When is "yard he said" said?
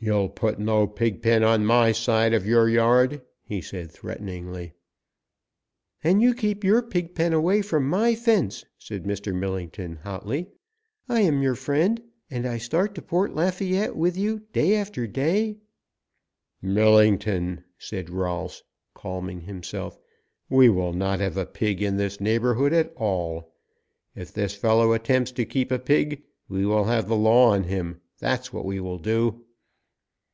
2.68-3.90